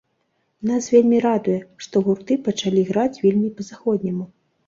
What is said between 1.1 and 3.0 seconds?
радуе, што гурты пачалі